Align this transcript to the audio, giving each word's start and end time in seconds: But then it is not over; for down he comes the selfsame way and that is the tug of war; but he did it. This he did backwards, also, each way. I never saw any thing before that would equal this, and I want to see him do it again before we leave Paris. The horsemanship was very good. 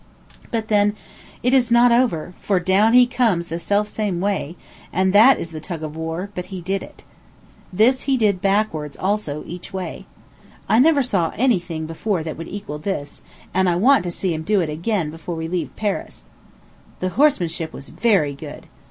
But 0.49 0.67
then 0.67 0.95
it 1.43 1.53
is 1.53 1.69
not 1.69 1.91
over; 1.91 2.33
for 2.41 2.59
down 2.59 2.93
he 2.93 3.05
comes 3.05 3.49
the 3.49 3.59
selfsame 3.59 4.17
way 4.19 4.55
and 4.91 5.13
that 5.13 5.37
is 5.37 5.51
the 5.51 5.59
tug 5.59 5.83
of 5.83 5.95
war; 5.95 6.31
but 6.33 6.45
he 6.45 6.59
did 6.59 6.81
it. 6.81 7.03
This 7.71 8.01
he 8.09 8.17
did 8.17 8.41
backwards, 8.41 8.97
also, 8.97 9.43
each 9.45 9.71
way. 9.71 10.07
I 10.67 10.79
never 10.79 11.03
saw 11.03 11.31
any 11.35 11.59
thing 11.59 11.85
before 11.85 12.23
that 12.23 12.35
would 12.35 12.47
equal 12.49 12.79
this, 12.79 13.21
and 13.53 13.69
I 13.69 13.75
want 13.75 14.03
to 14.05 14.09
see 14.09 14.33
him 14.33 14.41
do 14.41 14.59
it 14.59 14.71
again 14.71 15.11
before 15.11 15.35
we 15.35 15.47
leave 15.47 15.75
Paris. 15.75 16.31
The 16.99 17.09
horsemanship 17.09 17.71
was 17.71 17.89
very 17.89 18.33
good. 18.33 18.65